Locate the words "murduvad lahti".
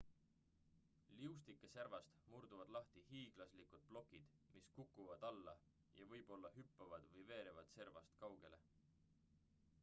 2.31-3.03